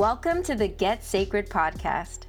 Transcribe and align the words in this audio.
Welcome 0.00 0.42
to 0.44 0.54
the 0.54 0.66
Get 0.66 1.04
Sacred 1.04 1.50
podcast. 1.50 2.20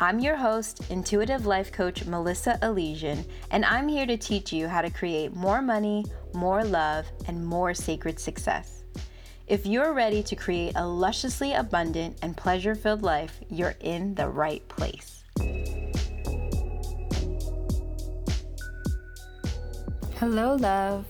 I'm 0.00 0.18
your 0.18 0.34
host, 0.34 0.90
intuitive 0.90 1.46
life 1.46 1.70
coach 1.70 2.04
Melissa 2.04 2.58
Elysian, 2.60 3.24
and 3.52 3.64
I'm 3.64 3.86
here 3.86 4.04
to 4.04 4.16
teach 4.16 4.52
you 4.52 4.66
how 4.66 4.82
to 4.82 4.90
create 4.90 5.36
more 5.36 5.62
money, 5.62 6.04
more 6.34 6.64
love, 6.64 7.06
and 7.28 7.46
more 7.46 7.72
sacred 7.72 8.18
success. 8.18 8.82
If 9.46 9.64
you're 9.64 9.92
ready 9.92 10.24
to 10.24 10.34
create 10.34 10.72
a 10.74 10.84
lusciously 10.84 11.52
abundant 11.52 12.18
and 12.20 12.36
pleasure 12.36 12.74
filled 12.74 13.02
life, 13.02 13.38
you're 13.48 13.76
in 13.78 14.16
the 14.16 14.28
right 14.28 14.66
place. 14.66 15.22
Hello, 20.16 20.56
love. 20.56 21.06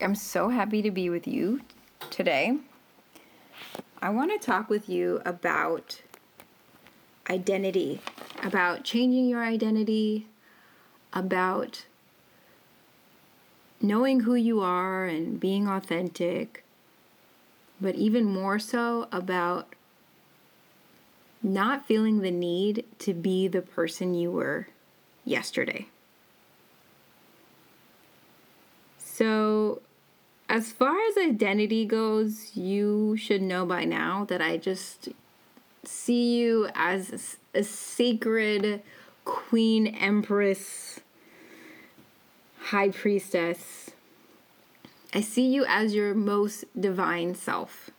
I'm 0.00 0.16
so 0.16 0.48
happy 0.48 0.82
to 0.82 0.90
be 0.90 1.08
with 1.08 1.28
you 1.28 1.60
today. 2.10 2.58
I 4.00 4.10
want 4.10 4.30
to 4.30 4.44
talk 4.44 4.70
with 4.70 4.88
you 4.88 5.20
about 5.24 6.02
identity, 7.28 8.00
about 8.42 8.84
changing 8.84 9.28
your 9.28 9.44
identity, 9.44 10.26
about 11.12 11.84
knowing 13.80 14.20
who 14.20 14.34
you 14.34 14.60
are 14.60 15.04
and 15.04 15.38
being 15.38 15.68
authentic, 15.68 16.64
but 17.80 17.94
even 17.94 18.24
more 18.24 18.58
so 18.58 19.08
about 19.12 19.74
not 21.42 21.86
feeling 21.86 22.20
the 22.20 22.30
need 22.30 22.84
to 22.98 23.14
be 23.14 23.48
the 23.48 23.62
person 23.62 24.14
you 24.14 24.30
were 24.30 24.68
yesterday. 25.24 25.86
So, 28.98 29.80
as 30.48 30.72
far 30.72 30.96
as 31.08 31.16
identity 31.18 31.84
goes, 31.84 32.56
you 32.56 33.16
should 33.16 33.42
know 33.42 33.66
by 33.66 33.84
now 33.84 34.24
that 34.24 34.40
I 34.40 34.56
just 34.56 35.10
see 35.84 36.38
you 36.38 36.68
as 36.74 37.36
a 37.54 37.62
sacred 37.62 38.82
queen, 39.24 39.88
empress, 39.88 41.00
high 42.58 42.88
priestess. 42.88 43.90
I 45.12 45.20
see 45.20 45.46
you 45.46 45.64
as 45.68 45.94
your 45.94 46.14
most 46.14 46.64
divine 46.78 47.34
self. 47.34 47.90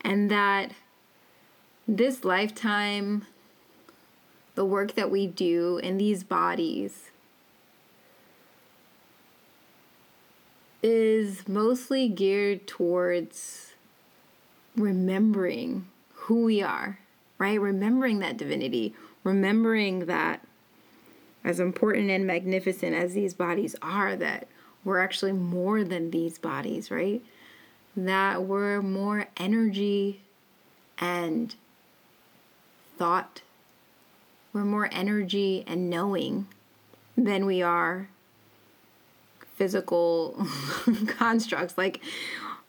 And 0.00 0.30
that 0.30 0.72
this 1.86 2.24
lifetime, 2.24 3.26
the 4.54 4.64
work 4.64 4.94
that 4.94 5.10
we 5.10 5.26
do 5.26 5.78
in 5.78 5.98
these 5.98 6.24
bodies, 6.24 7.10
is 10.82 11.48
mostly 11.48 12.08
geared 12.08 12.66
towards 12.66 13.72
remembering 14.76 15.86
who 16.14 16.44
we 16.44 16.62
are, 16.62 16.98
right? 17.38 17.60
Remembering 17.60 18.18
that 18.20 18.36
divinity, 18.36 18.94
remembering 19.24 20.06
that 20.06 20.44
as 21.44 21.60
important 21.60 22.10
and 22.10 22.26
magnificent 22.26 22.94
as 22.94 23.14
these 23.14 23.34
bodies 23.34 23.76
are, 23.80 24.16
that 24.16 24.48
we're 24.84 25.00
actually 25.00 25.32
more 25.32 25.84
than 25.84 26.10
these 26.10 26.38
bodies, 26.38 26.90
right? 26.90 27.22
That 27.96 28.42
we're 28.42 28.82
more 28.82 29.26
energy 29.36 30.20
and 30.98 31.54
thought. 32.96 33.42
We're 34.52 34.64
more 34.64 34.88
energy 34.90 35.64
and 35.66 35.90
knowing 35.90 36.48
than 37.16 37.46
we 37.46 37.62
are 37.62 38.08
physical 39.56 40.46
constructs. 41.06 41.76
Like 41.76 42.00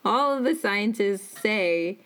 all 0.03 0.35
of 0.35 0.43
the 0.43 0.55
scientists 0.55 1.39
say, 1.39 1.99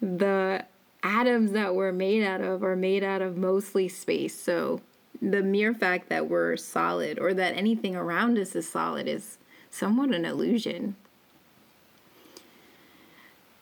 the 0.00 0.64
atoms 1.02 1.52
that 1.52 1.74
we're 1.74 1.92
made 1.92 2.22
out 2.22 2.40
of 2.40 2.62
are 2.62 2.76
made 2.76 3.04
out 3.04 3.22
of 3.22 3.36
mostly 3.36 3.88
space. 3.88 4.38
So 4.38 4.80
the 5.20 5.42
mere 5.42 5.74
fact 5.74 6.08
that 6.08 6.28
we're 6.28 6.56
solid 6.56 7.18
or 7.18 7.34
that 7.34 7.56
anything 7.56 7.94
around 7.94 8.38
us 8.38 8.54
is 8.54 8.68
solid 8.68 9.06
is 9.06 9.38
somewhat 9.70 10.14
an 10.14 10.24
illusion. 10.24 10.96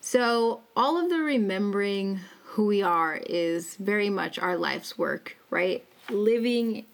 So, 0.01 0.61
all 0.75 0.97
of 0.97 1.09
the 1.09 1.19
remembering 1.19 2.21
who 2.43 2.65
we 2.65 2.81
are 2.81 3.17
is 3.27 3.75
very 3.75 4.09
much 4.09 4.39
our 4.39 4.57
life's 4.57 4.97
work, 4.97 5.37
right? 5.49 5.85
Living 6.09 6.85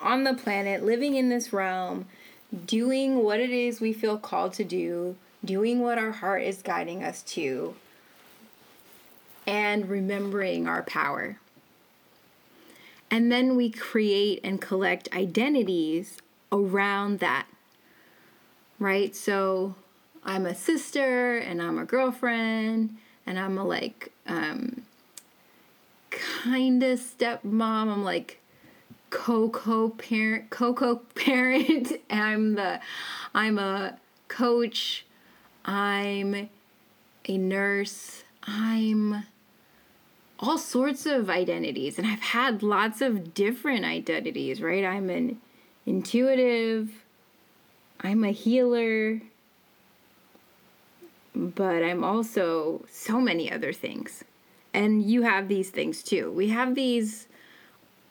on 0.00 0.24
the 0.24 0.34
planet, 0.34 0.84
living 0.84 1.16
in 1.16 1.28
this 1.28 1.52
realm, 1.52 2.06
doing 2.66 3.22
what 3.22 3.40
it 3.40 3.50
is 3.50 3.80
we 3.80 3.92
feel 3.92 4.18
called 4.18 4.52
to 4.54 4.64
do, 4.64 5.16
doing 5.44 5.80
what 5.80 5.98
our 5.98 6.12
heart 6.12 6.42
is 6.42 6.62
guiding 6.62 7.02
us 7.02 7.22
to, 7.22 7.74
and 9.46 9.88
remembering 9.88 10.66
our 10.66 10.82
power. 10.82 11.38
And 13.10 13.32
then 13.32 13.56
we 13.56 13.70
create 13.70 14.40
and 14.44 14.60
collect 14.60 15.08
identities 15.14 16.18
around 16.52 17.20
that. 17.20 17.46
Right? 18.78 19.16
So 19.16 19.74
I'm 20.22 20.46
a 20.46 20.54
sister 20.54 21.38
and 21.38 21.62
I'm 21.62 21.78
a 21.78 21.84
girlfriend 21.84 22.96
and 23.26 23.38
I'm 23.38 23.58
a 23.58 23.64
like 23.64 24.12
um 24.26 24.82
kind 26.10 26.82
of 26.82 27.00
stepmom. 27.00 27.62
I'm 27.62 28.04
like 28.04 28.40
Coco 29.10 29.90
parent 29.90 30.50
co-co 30.50 30.96
parent. 31.14 31.92
I'm 32.10 32.54
the 32.54 32.80
I'm 33.34 33.58
a 33.58 33.98
coach. 34.28 35.04
I'm 35.64 36.48
a 37.26 37.38
nurse. 37.38 38.24
I'm 38.44 39.24
all 40.40 40.58
sorts 40.58 41.04
of 41.04 41.28
identities 41.28 41.98
and 41.98 42.06
I've 42.06 42.20
had 42.20 42.62
lots 42.62 43.00
of 43.00 43.34
different 43.34 43.84
identities, 43.84 44.62
right? 44.62 44.84
I'm 44.84 45.10
an 45.10 45.40
intuitive, 45.84 46.90
I'm 48.00 48.24
a 48.24 48.30
healer, 48.30 49.20
but 51.34 51.82
I'm 51.82 52.04
also 52.04 52.84
so 52.90 53.20
many 53.20 53.50
other 53.50 53.72
things. 53.72 54.24
And 54.72 55.02
you 55.02 55.22
have 55.22 55.48
these 55.48 55.70
things 55.70 56.02
too. 56.02 56.30
We 56.30 56.48
have 56.48 56.74
these 56.74 57.27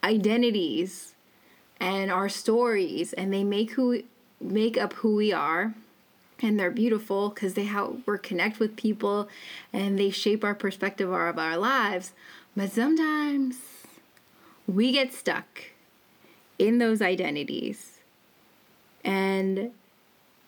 identities 0.02 1.14
and 1.80 2.10
our 2.10 2.28
stories 2.28 3.12
and 3.12 3.32
they 3.32 3.44
make 3.44 3.72
who 3.72 4.02
make 4.40 4.76
up 4.76 4.92
who 4.94 5.16
we 5.16 5.32
are 5.32 5.74
and 6.40 6.58
they're 6.58 6.70
beautiful 6.70 7.30
because 7.30 7.54
they 7.54 7.64
help 7.64 8.00
we 8.06 8.18
connect 8.18 8.60
with 8.60 8.76
people 8.76 9.28
and 9.72 9.98
they 9.98 10.10
shape 10.10 10.44
our 10.44 10.54
perspective 10.54 11.10
of 11.10 11.38
our 11.38 11.56
lives. 11.56 12.12
But 12.56 12.70
sometimes 12.70 13.56
we 14.66 14.92
get 14.92 15.12
stuck 15.12 15.64
in 16.58 16.78
those 16.78 17.02
identities. 17.02 17.98
And 19.04 19.72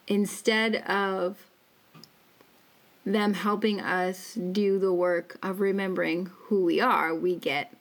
instead 0.06 0.76
of 0.76 1.46
them 3.04 3.34
helping 3.34 3.80
us 3.80 4.34
do 4.34 4.78
the 4.78 4.92
work 4.92 5.38
of 5.42 5.60
remembering 5.60 6.26
who 6.26 6.64
we 6.64 6.80
are 6.80 7.14
we 7.14 7.34
get 7.34 7.72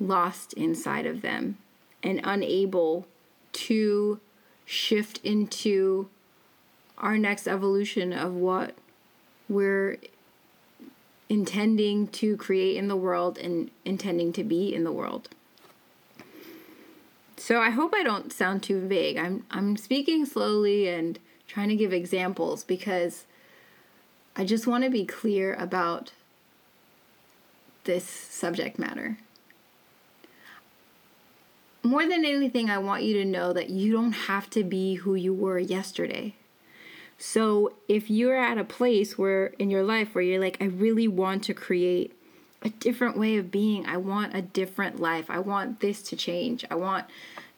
lost 0.00 0.52
inside 0.54 1.06
of 1.06 1.22
them 1.22 1.58
and 2.02 2.20
unable 2.24 3.06
to 3.52 4.20
shift 4.64 5.20
into 5.24 6.08
our 6.98 7.16
next 7.16 7.46
evolution 7.48 8.12
of 8.12 8.34
what 8.34 8.74
we're 9.48 9.96
intending 11.28 12.08
to 12.08 12.36
create 12.36 12.76
in 12.76 12.88
the 12.88 12.96
world 12.96 13.38
and 13.38 13.70
intending 13.84 14.32
to 14.32 14.44
be 14.44 14.74
in 14.74 14.84
the 14.84 14.92
world. 14.92 15.28
So 17.36 17.60
I 17.60 17.70
hope 17.70 17.94
I 17.94 18.02
don't 18.02 18.32
sound 18.32 18.62
too 18.62 18.80
vague. 18.86 19.16
I'm 19.16 19.44
I'm 19.50 19.76
speaking 19.76 20.26
slowly 20.26 20.88
and 20.88 21.18
trying 21.46 21.68
to 21.68 21.76
give 21.76 21.92
examples 21.92 22.64
because 22.64 23.24
I 24.36 24.44
just 24.44 24.66
want 24.66 24.84
to 24.84 24.90
be 24.90 25.04
clear 25.04 25.54
about 25.54 26.12
this 27.84 28.04
subject 28.04 28.78
matter. 28.78 29.18
More 31.88 32.06
than 32.06 32.26
anything, 32.26 32.68
I 32.68 32.76
want 32.76 33.04
you 33.04 33.14
to 33.14 33.24
know 33.24 33.54
that 33.54 33.70
you 33.70 33.94
don't 33.94 34.12
have 34.12 34.50
to 34.50 34.62
be 34.62 34.96
who 34.96 35.14
you 35.14 35.32
were 35.32 35.58
yesterday. 35.58 36.34
So 37.16 37.72
if 37.88 38.10
you're 38.10 38.36
at 38.36 38.58
a 38.58 38.62
place 38.62 39.16
where 39.16 39.46
in 39.58 39.70
your 39.70 39.82
life 39.82 40.14
where 40.14 40.20
you're 40.20 40.38
like, 40.38 40.58
I 40.60 40.66
really 40.66 41.08
want 41.08 41.44
to 41.44 41.54
create 41.54 42.14
a 42.60 42.68
different 42.68 43.16
way 43.16 43.38
of 43.38 43.50
being, 43.50 43.86
I 43.86 43.96
want 43.96 44.36
a 44.36 44.42
different 44.42 45.00
life, 45.00 45.30
I 45.30 45.38
want 45.38 45.80
this 45.80 46.02
to 46.10 46.14
change, 46.14 46.62
I 46.70 46.74
want 46.74 47.06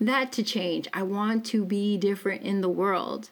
that 0.01 0.31
to 0.35 0.45
change, 0.45 0.87
I 0.95 1.03
want 1.03 1.45
to 1.47 1.65
be 1.65 1.97
different 1.97 2.43
in 2.43 2.61
the 2.61 2.69
world. 2.69 3.31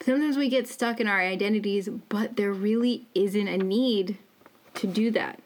Sometimes 0.00 0.38
we 0.38 0.48
get 0.48 0.66
stuck 0.66 0.98
in 0.98 1.06
our 1.06 1.20
identities, 1.20 1.90
but 2.08 2.36
there 2.36 2.54
really 2.54 3.04
isn't 3.14 3.48
a 3.48 3.58
need 3.58 4.16
to 4.76 4.86
do 4.86 5.10
that 5.10 5.41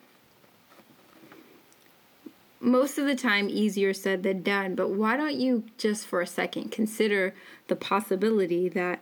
most 2.67 2.99
of 2.99 3.07
the 3.07 3.15
time 3.15 3.49
easier 3.49 3.95
said 3.95 4.25
than 4.25 4.43
done, 4.43 4.75
but 4.75 4.91
why 4.91 5.17
don't 5.17 5.37
you 5.37 5.63
just 5.79 6.05
for 6.05 6.21
a 6.21 6.27
second 6.27 6.73
consider 6.73 7.33
the 7.69 7.77
possibility 7.77 8.69
that 8.69 9.01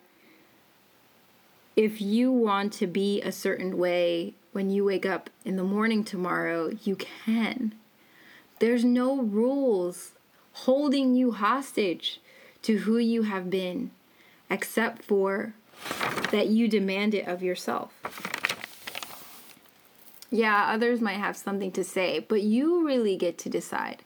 if 1.74 2.00
you 2.00 2.30
want 2.30 2.74
to 2.74 2.86
be 2.86 3.22
a 3.22 3.32
certain 3.32 3.78
way 3.78 4.34
when 4.52 4.68
you 4.68 4.84
wake 4.84 5.06
up 5.06 5.30
in 5.46 5.56
the 5.56 5.64
morning 5.64 6.04
tomorrow, 6.04 6.70
you 6.84 6.94
can. 6.94 7.74
There's 8.58 8.84
no 8.84 9.22
rules 9.22 10.12
holding 10.52 11.14
you 11.14 11.32
hostage 11.32 12.20
to 12.62 12.78
who 12.80 12.98
you 12.98 13.22
have 13.22 13.48
been, 13.48 13.90
except 14.50 15.02
for 15.02 15.54
that 16.30 16.48
you 16.48 16.68
demand 16.68 17.14
it 17.14 17.26
of 17.26 17.42
yourself. 17.42 17.92
Yeah, 20.30 20.66
others 20.68 21.00
might 21.00 21.18
have 21.18 21.36
something 21.36 21.70
to 21.72 21.84
say, 21.84 22.18
but 22.20 22.42
you 22.42 22.86
really 22.86 23.16
get 23.16 23.38
to 23.38 23.48
decide. 23.48 24.02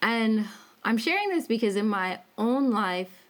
And 0.00 0.46
I'm 0.82 0.98
sharing 0.98 1.30
this 1.30 1.46
because 1.46 1.76
in 1.76 1.88
my 1.88 2.20
own 2.38 2.70
life, 2.70 3.24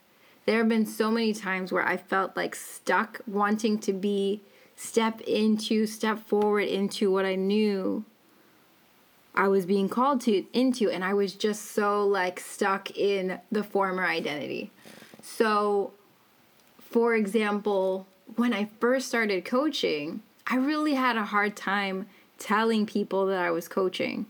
there 0.47 0.59
have 0.59 0.69
been 0.69 0.87
so 0.87 1.11
many 1.11 1.33
times 1.33 1.73
where 1.73 1.87
I 1.87 1.97
felt 1.97 2.37
like 2.37 2.55
stuck 2.55 3.21
wanting 3.27 3.79
to 3.81 3.93
be 3.93 4.43
step 4.77 5.21
into, 5.23 5.87
step 5.87 6.27
forward 6.27 6.69
into 6.69 7.11
what 7.11 7.25
I 7.25 7.35
knew 7.35 8.05
I 9.35 9.49
was 9.49 9.67
being 9.67 9.89
called 9.89 10.21
to 10.23 10.45
into 10.53 10.91
and 10.91 11.05
I 11.05 11.13
was 11.15 11.35
just 11.35 11.73
so 11.73 12.07
like 12.07 12.39
stuck 12.39 12.91
in 12.97 13.41
the 13.51 13.65
former 13.65 14.05
identity. 14.05 14.71
So 15.23 15.93
for 16.79 17.15
example, 17.15 18.07
when 18.37 18.53
I 18.53 18.69
first 18.79 19.09
started 19.09 19.45
coaching, 19.45 20.23
I 20.47 20.57
really 20.57 20.95
had 20.95 21.17
a 21.17 21.25
hard 21.25 21.57
time 21.57 22.07
telling 22.39 22.87
people 22.87 23.27
that 23.27 23.39
I 23.39 23.51
was 23.51 23.69
coaching 23.69 24.27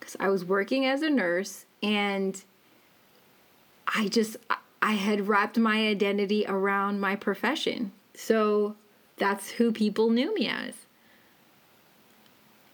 cuz 0.00 0.16
I 0.18 0.28
was 0.28 0.44
working 0.44 0.86
as 0.86 1.02
a 1.02 1.10
nurse 1.10 1.66
and 1.82 2.42
I 3.94 4.08
just 4.08 4.36
I 4.82 4.92
had 4.92 5.28
wrapped 5.28 5.58
my 5.58 5.88
identity 5.88 6.44
around 6.46 7.00
my 7.00 7.16
profession. 7.16 7.92
So 8.14 8.76
that's 9.16 9.50
who 9.50 9.72
people 9.72 10.10
knew 10.10 10.34
me 10.34 10.48
as. 10.48 10.74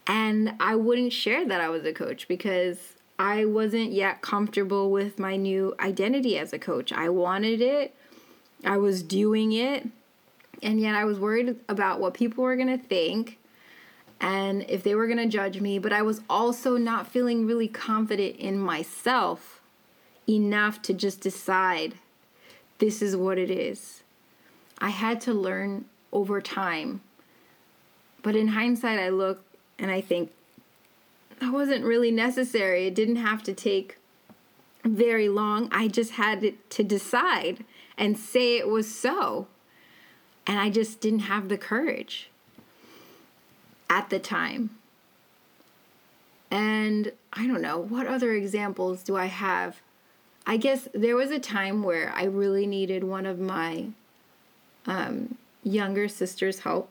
And 0.07 0.55
I 0.61 0.77
wouldn't 0.77 1.13
share 1.13 1.45
that 1.47 1.61
I 1.61 1.69
was 1.69 1.85
a 1.85 1.93
coach 1.93 2.29
because 2.29 2.95
I 3.19 3.45
wasn't 3.45 3.93
yet 3.93 4.23
comfortable 4.23 4.91
with 4.91 5.19
my 5.19 5.37
new 5.37 5.75
identity 5.81 6.39
as 6.39 6.53
a 6.53 6.59
coach. 6.59 6.93
I 6.93 7.09
wanted 7.09 7.61
it, 7.61 7.95
I 8.65 8.77
was 8.77 9.03
doing 9.03 9.53
it, 9.53 9.89
and 10.63 10.81
yet 10.81 10.95
I 10.95 11.05
was 11.05 11.19
worried 11.19 11.57
about 11.69 12.01
what 12.01 12.15
people 12.15 12.45
were 12.45 12.57
going 12.57 12.79
to 12.79 12.85
think 12.85 13.39
and 14.21 14.65
if 14.69 14.83
they 14.83 14.95
were 14.95 15.07
going 15.07 15.19
to 15.19 15.27
judge 15.27 15.61
me, 15.61 15.79
but 15.79 15.93
I 15.93 16.03
was 16.03 16.23
also 16.29 16.77
not 16.77 17.07
feeling 17.07 17.47
really 17.47 17.69
confident 17.69 18.37
in 18.37 18.59
myself 18.59 19.61
enough 20.29 20.81
to 20.83 20.95
just 20.95 21.21
decide 21.21 21.95
this 22.79 23.03
is 23.03 23.17
what 23.17 23.39
it 23.39 23.51
is. 23.51 24.03
I 24.79 24.89
had 24.89 25.21
to 25.23 25.33
learn 25.33 25.87
over 26.13 26.41
time. 26.41 27.01
But 28.23 28.37
in 28.37 28.49
hindsight, 28.49 28.99
I 28.99 29.11
look 29.11 29.45
and 29.79 29.91
I 29.91 30.01
think 30.01 30.33
that 31.39 31.53
wasn't 31.53 31.85
really 31.85 32.11
necessary. 32.11 32.87
It 32.87 32.95
didn't 32.95 33.17
have 33.17 33.43
to 33.45 33.53
take 33.53 33.99
very 34.85 35.29
long. 35.29 35.69
I 35.71 35.89
just 35.89 36.13
had 36.13 36.55
to 36.71 36.83
decide 36.83 37.65
and 37.99 38.19
say 38.19 38.57
it 38.57 38.69
was 38.69 38.93
so. 38.93 39.47
And 40.47 40.59
I 40.59 40.71
just 40.71 41.01
didn't 41.01 41.21
have 41.21 41.49
the 41.49 41.59
courage 41.59 42.31
at 43.91 44.11
the 44.11 44.19
time. 44.19 44.71
And 46.51 47.13
I 47.33 47.47
don't 47.47 47.63
know, 47.63 47.79
what 47.79 48.07
other 48.07 48.33
examples 48.33 49.03
do 49.03 49.17
I 49.17 49.27
have? 49.27 49.81
I 50.47 50.57
guess 50.57 50.89
there 50.95 51.17
was 51.17 51.31
a 51.31 51.41
time 51.41 51.83
where 51.83 52.13
I 52.15 52.25
really 52.25 52.67
needed 52.67 53.03
one 53.03 53.27
of 53.27 53.41
my 53.41 53.89
um, 54.87 55.37
younger 55.65 56.07
sister's 56.07 56.61
help. 56.61 56.89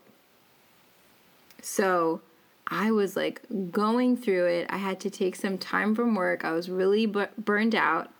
So 1.62 2.22
I 2.68 2.92
was 2.92 3.16
like 3.16 3.42
going 3.72 4.18
through 4.18 4.48
it. 4.48 4.68
I 4.70 4.78
had 4.78 5.00
to 5.02 5.10
take 5.10 5.36
some 5.36 5.58
time 5.58 5.96
from 5.96 6.16
work. 6.16 6.44
I 6.44 6.52
was 6.52 6.70
really 6.70 7.06
bu- 7.06 7.28
burned 7.38 7.76
out 7.76 8.12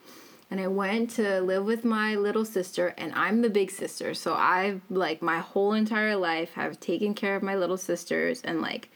and 0.52 0.60
I 0.60 0.68
went 0.68 1.10
to 1.12 1.42
live 1.42 1.66
with 1.66 1.84
my 1.84 2.16
little 2.16 2.46
sister 2.46 2.94
and 2.98 3.12
I'm 3.16 3.42
the 3.42 3.50
big 3.50 3.72
sister. 3.72 4.14
So 4.14 4.36
I've 4.36 4.82
like 4.90 5.22
my 5.22 5.40
whole 5.40 5.74
entire 5.74 6.16
life 6.16 6.54
have 6.54 6.80
taken 6.80 7.16
care 7.16 7.36
of 7.36 7.42
my 7.42 7.56
little 7.56 7.78
sisters 7.78 8.42
and 8.44 8.62
like 8.62 8.90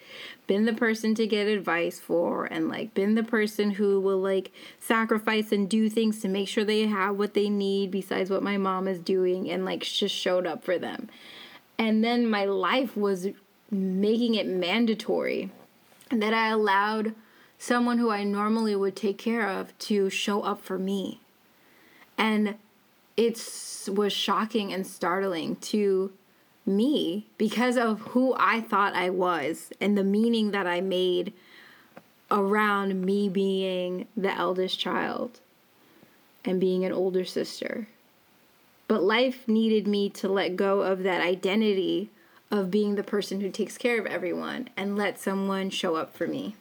been 0.45 0.65
the 0.65 0.73
person 0.73 1.15
to 1.15 1.25
get 1.25 1.47
advice 1.47 1.99
for 1.99 2.45
and 2.45 2.69
like 2.69 2.93
been 2.93 3.15
the 3.15 3.23
person 3.23 3.71
who 3.71 3.99
will 3.99 4.19
like 4.19 4.51
sacrifice 4.79 5.51
and 5.51 5.67
do 5.67 5.89
things 5.89 6.19
to 6.21 6.27
make 6.27 6.47
sure 6.47 6.63
they 6.63 6.85
have 6.85 7.17
what 7.17 7.33
they 7.33 7.49
need 7.49 7.89
besides 7.89 8.29
what 8.29 8.43
my 8.43 8.57
mom 8.57 8.87
is 8.87 8.99
doing 8.99 9.49
and 9.49 9.65
like 9.65 9.81
just 9.81 10.15
showed 10.15 10.45
up 10.45 10.63
for 10.63 10.77
them. 10.77 11.09
And 11.79 12.03
then 12.03 12.29
my 12.29 12.45
life 12.45 12.95
was 12.95 13.27
making 13.71 14.35
it 14.35 14.45
mandatory 14.45 15.49
that 16.11 16.33
I 16.33 16.49
allowed 16.49 17.15
someone 17.57 17.97
who 17.97 18.11
I 18.11 18.23
normally 18.23 18.75
would 18.75 18.95
take 18.95 19.17
care 19.17 19.47
of 19.47 19.77
to 19.79 20.11
show 20.11 20.41
up 20.41 20.61
for 20.61 20.77
me 20.77 21.21
and 22.19 22.55
it 23.17 23.41
was 23.87 24.13
shocking 24.13 24.71
and 24.71 24.85
startling 24.85 25.55
to 25.55 26.11
me 26.65 27.25
because 27.37 27.77
of 27.77 28.01
who 28.01 28.35
I 28.37 28.61
thought 28.61 28.93
I 28.93 29.09
was 29.09 29.71
and 29.81 29.97
the 29.97 30.03
meaning 30.03 30.51
that 30.51 30.67
I 30.67 30.81
made 30.81 31.33
around 32.29 33.01
me 33.01 33.27
being 33.29 34.07
the 34.15 34.31
eldest 34.31 34.77
child 34.79 35.39
and 36.45 36.59
being 36.59 36.85
an 36.85 36.91
older 36.91 37.25
sister. 37.25 37.87
But 38.87 39.01
life 39.01 39.47
needed 39.47 39.87
me 39.87 40.09
to 40.11 40.27
let 40.27 40.55
go 40.55 40.81
of 40.81 41.03
that 41.03 41.21
identity 41.21 42.09
of 42.51 42.71
being 42.71 42.95
the 42.95 43.03
person 43.03 43.41
who 43.41 43.49
takes 43.49 43.77
care 43.77 43.99
of 43.99 44.05
everyone 44.05 44.69
and 44.75 44.97
let 44.97 45.19
someone 45.19 45.69
show 45.69 45.95
up 45.95 46.15
for 46.15 46.27
me. 46.27 46.55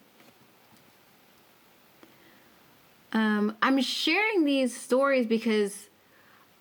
Um, 3.12 3.56
I'm 3.62 3.80
sharing 3.80 4.44
these 4.44 4.78
stories 4.78 5.26
because, 5.26 5.88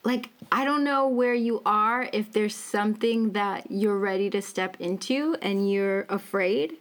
like, 0.03 0.29
I 0.51 0.63
don't 0.63 0.83
know 0.83 1.07
where 1.07 1.33
you 1.33 1.61
are, 1.65 2.09
if 2.13 2.31
there's 2.31 2.55
something 2.55 3.33
that 3.33 3.69
you're 3.69 3.97
ready 3.97 4.29
to 4.29 4.41
step 4.41 4.77
into 4.79 5.35
and 5.41 5.69
you're 5.69 6.05
afraid. 6.09 6.77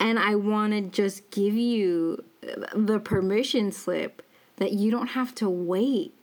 And 0.00 0.18
I 0.18 0.36
want 0.36 0.72
to 0.72 0.80
just 0.80 1.30
give 1.30 1.54
you 1.54 2.24
the 2.74 2.98
permission 2.98 3.72
slip 3.72 4.22
that 4.56 4.72
you 4.72 4.90
don't 4.90 5.08
have 5.08 5.34
to 5.36 5.50
wait 5.50 6.14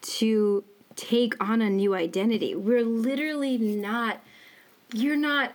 to 0.00 0.64
take 0.94 1.34
on 1.42 1.60
a 1.60 1.70
new 1.70 1.94
identity. 1.94 2.54
We're 2.54 2.84
literally 2.84 3.58
not, 3.58 4.20
you're 4.92 5.16
not 5.16 5.52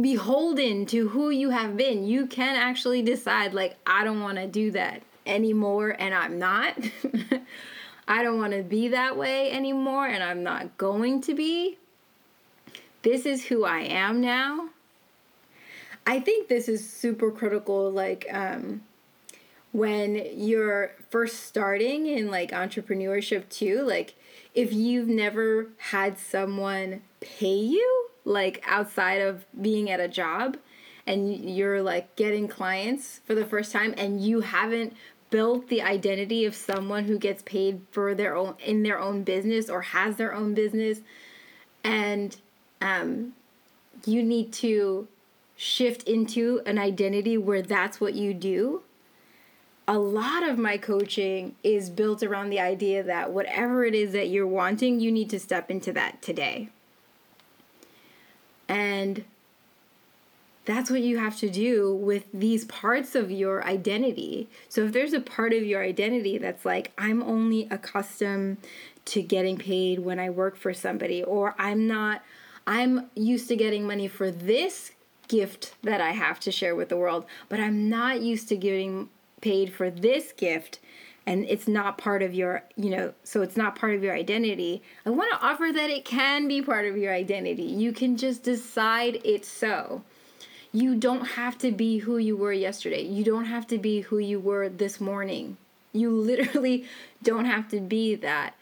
beholden 0.00 0.86
to 0.86 1.08
who 1.08 1.30
you 1.30 1.50
have 1.50 1.76
been. 1.76 2.04
You 2.04 2.26
can 2.26 2.56
actually 2.56 3.02
decide, 3.02 3.54
like, 3.54 3.76
I 3.86 4.04
don't 4.04 4.20
want 4.20 4.38
to 4.38 4.46
do 4.46 4.70
that 4.72 5.02
anymore, 5.26 5.96
and 5.98 6.14
I'm 6.14 6.38
not. 6.38 6.76
I 8.08 8.22
don't 8.22 8.38
want 8.38 8.52
to 8.52 8.62
be 8.62 8.88
that 8.88 9.16
way 9.16 9.52
anymore, 9.52 10.06
and 10.06 10.22
I'm 10.22 10.42
not 10.42 10.76
going 10.76 11.20
to 11.22 11.34
be. 11.34 11.78
This 13.02 13.26
is 13.26 13.46
who 13.46 13.64
I 13.64 13.80
am 13.80 14.20
now. 14.20 14.70
I 16.06 16.20
think 16.20 16.48
this 16.48 16.68
is 16.68 16.88
super 16.88 17.30
critical, 17.30 17.90
like, 17.90 18.26
um, 18.32 18.82
when 19.72 20.26
you're 20.34 20.92
first 21.10 21.44
starting 21.44 22.06
in 22.06 22.30
like 22.30 22.50
entrepreneurship 22.50 23.48
too 23.48 23.82
like 23.82 24.14
if 24.54 24.72
you've 24.72 25.08
never 25.08 25.68
had 25.78 26.18
someone 26.18 27.00
pay 27.20 27.56
you 27.56 28.10
like 28.24 28.62
outside 28.66 29.20
of 29.20 29.44
being 29.60 29.90
at 29.90 30.00
a 30.00 30.08
job 30.08 30.56
and 31.06 31.50
you're 31.50 31.82
like 31.82 32.14
getting 32.16 32.46
clients 32.46 33.20
for 33.24 33.34
the 33.34 33.44
first 33.44 33.72
time 33.72 33.94
and 33.96 34.24
you 34.24 34.40
haven't 34.40 34.94
built 35.30 35.68
the 35.68 35.82
identity 35.82 36.44
of 36.44 36.54
someone 36.54 37.04
who 37.04 37.18
gets 37.18 37.42
paid 37.42 37.80
for 37.90 38.14
their 38.14 38.36
own 38.36 38.54
in 38.64 38.82
their 38.82 38.98
own 38.98 39.22
business 39.24 39.68
or 39.68 39.82
has 39.82 40.16
their 40.16 40.34
own 40.34 40.54
business 40.54 41.00
and 41.82 42.36
um, 42.80 43.32
you 44.04 44.22
need 44.22 44.52
to 44.52 45.08
shift 45.56 46.02
into 46.04 46.60
an 46.66 46.78
identity 46.78 47.38
where 47.38 47.62
that's 47.62 48.00
what 48.00 48.14
you 48.14 48.34
do. 48.34 48.82
A 49.86 49.98
lot 49.98 50.42
of 50.42 50.58
my 50.58 50.76
coaching 50.76 51.56
is 51.62 51.90
built 51.90 52.22
around 52.22 52.50
the 52.50 52.60
idea 52.60 53.02
that 53.02 53.32
whatever 53.32 53.84
it 53.84 53.94
is 53.94 54.12
that 54.12 54.28
you're 54.28 54.46
wanting 54.46 55.00
you 55.00 55.10
need 55.10 55.28
to 55.30 55.40
step 55.40 55.70
into 55.70 55.92
that 55.92 56.22
today 56.22 56.70
and 58.72 59.22
that's 60.64 60.90
what 60.90 61.02
you 61.02 61.18
have 61.18 61.36
to 61.40 61.50
do 61.50 61.94
with 61.94 62.24
these 62.32 62.64
parts 62.64 63.14
of 63.14 63.30
your 63.30 63.62
identity. 63.66 64.48
So 64.70 64.84
if 64.84 64.92
there's 64.92 65.12
a 65.12 65.20
part 65.20 65.52
of 65.52 65.62
your 65.62 65.82
identity 65.82 66.38
that's 66.38 66.64
like, 66.64 66.90
I'm 66.96 67.22
only 67.22 67.68
accustomed 67.70 68.56
to 69.06 69.20
getting 69.20 69.58
paid 69.58 69.98
when 69.98 70.18
I 70.18 70.30
work 70.30 70.56
for 70.56 70.72
somebody, 70.72 71.22
or 71.22 71.54
I'm 71.58 71.86
not, 71.86 72.22
I'm 72.66 73.10
used 73.14 73.48
to 73.48 73.56
getting 73.56 73.86
money 73.86 74.08
for 74.08 74.30
this 74.30 74.92
gift 75.28 75.74
that 75.82 76.00
I 76.00 76.12
have 76.12 76.40
to 76.40 76.50
share 76.50 76.74
with 76.74 76.88
the 76.88 76.96
world, 76.96 77.26
but 77.50 77.60
I'm 77.60 77.90
not 77.90 78.22
used 78.22 78.48
to 78.48 78.56
getting 78.56 79.10
paid 79.42 79.70
for 79.74 79.90
this 79.90 80.32
gift 80.32 80.78
and 81.26 81.44
it's 81.48 81.68
not 81.68 81.98
part 81.98 82.22
of 82.22 82.34
your, 82.34 82.64
you 82.76 82.90
know, 82.90 83.12
so 83.22 83.42
it's 83.42 83.56
not 83.56 83.76
part 83.76 83.94
of 83.94 84.02
your 84.02 84.14
identity. 84.14 84.82
I 85.06 85.10
want 85.10 85.32
to 85.32 85.44
offer 85.44 85.70
that 85.72 85.90
it 85.90 86.04
can 86.04 86.48
be 86.48 86.60
part 86.60 86.86
of 86.86 86.96
your 86.96 87.14
identity. 87.14 87.62
You 87.62 87.92
can 87.92 88.16
just 88.16 88.42
decide 88.42 89.20
it's 89.24 89.48
so. 89.48 90.02
You 90.72 90.96
don't 90.96 91.26
have 91.26 91.58
to 91.58 91.70
be 91.70 91.98
who 91.98 92.16
you 92.18 92.36
were 92.36 92.52
yesterday. 92.52 93.02
You 93.02 93.24
don't 93.24 93.44
have 93.44 93.66
to 93.68 93.78
be 93.78 94.00
who 94.00 94.18
you 94.18 94.40
were 94.40 94.68
this 94.68 95.00
morning. 95.00 95.58
You 95.92 96.10
literally 96.10 96.86
don't 97.22 97.44
have 97.44 97.68
to 97.68 97.80
be 97.80 98.14
that. 98.16 98.54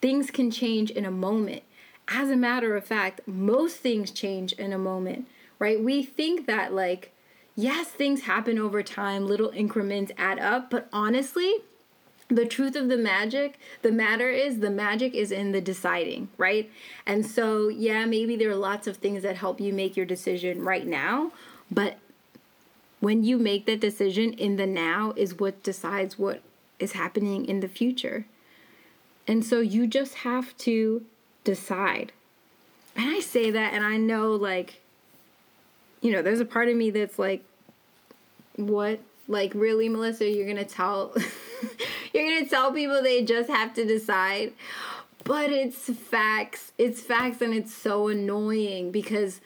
Things 0.00 0.30
can 0.30 0.50
change 0.50 0.90
in 0.90 1.04
a 1.04 1.10
moment. 1.10 1.62
As 2.06 2.30
a 2.30 2.36
matter 2.36 2.76
of 2.76 2.84
fact, 2.84 3.20
most 3.26 3.78
things 3.78 4.10
change 4.10 4.52
in 4.52 4.72
a 4.72 4.78
moment, 4.78 5.26
right? 5.58 5.82
We 5.82 6.02
think 6.02 6.46
that, 6.46 6.72
like, 6.72 7.12
yes, 7.58 7.88
things 7.88 8.22
happen 8.22 8.56
over 8.56 8.84
time, 8.84 9.26
little 9.26 9.50
increments 9.50 10.12
add 10.16 10.38
up, 10.38 10.70
but 10.70 10.88
honestly, 10.92 11.56
the 12.28 12.46
truth 12.46 12.76
of 12.76 12.88
the 12.88 12.96
magic, 12.96 13.58
the 13.82 13.90
matter 13.90 14.30
is 14.30 14.60
the 14.60 14.70
magic 14.70 15.12
is 15.12 15.32
in 15.32 15.50
the 15.50 15.60
deciding, 15.60 16.28
right? 16.38 16.70
And 17.04 17.26
so, 17.26 17.66
yeah, 17.66 18.04
maybe 18.04 18.36
there 18.36 18.50
are 18.50 18.54
lots 18.54 18.86
of 18.86 18.98
things 18.98 19.24
that 19.24 19.36
help 19.36 19.60
you 19.60 19.72
make 19.72 19.96
your 19.96 20.06
decision 20.06 20.62
right 20.62 20.86
now, 20.86 21.32
but 21.68 21.98
when 23.00 23.24
you 23.24 23.38
make 23.38 23.66
that 23.66 23.80
decision 23.80 24.34
in 24.34 24.54
the 24.54 24.66
now 24.66 25.12
is 25.16 25.40
what 25.40 25.60
decides 25.64 26.16
what 26.16 26.42
is 26.78 26.92
happening 26.92 27.44
in 27.44 27.58
the 27.58 27.68
future. 27.68 28.24
And 29.26 29.44
so 29.44 29.58
you 29.58 29.88
just 29.88 30.14
have 30.18 30.56
to 30.58 31.04
decide. 31.42 32.12
And 32.94 33.10
I 33.10 33.18
say 33.18 33.50
that, 33.50 33.72
and 33.72 33.84
I 33.84 33.96
know, 33.96 34.30
like, 34.30 34.80
you 36.00 36.12
know, 36.12 36.22
there's 36.22 36.40
a 36.40 36.44
part 36.44 36.68
of 36.68 36.76
me 36.76 36.90
that's 36.90 37.18
like, 37.18 37.44
what? 38.56 39.00
Like, 39.26 39.52
really, 39.54 39.88
Melissa, 39.88 40.28
you're 40.28 40.46
gonna 40.46 40.64
tell, 40.64 41.14
you're 42.12 42.24
gonna 42.24 42.48
tell 42.48 42.72
people 42.72 43.02
they 43.02 43.22
just 43.24 43.50
have 43.50 43.74
to 43.74 43.84
decide? 43.84 44.52
But 45.24 45.50
it's 45.50 45.90
facts. 45.92 46.72
It's 46.78 47.00
facts, 47.00 47.42
and 47.42 47.52
it's 47.52 47.74
so 47.74 48.08
annoying 48.08 48.90
because 48.90 49.40